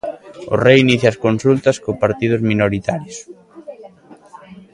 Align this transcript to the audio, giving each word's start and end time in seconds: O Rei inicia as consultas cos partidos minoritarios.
O 0.53 0.55
Rei 0.65 0.77
inicia 0.85 1.09
as 1.13 1.21
consultas 1.25 1.75
cos 1.83 1.99
partidos 2.03 2.41
minoritarios. 2.49 3.17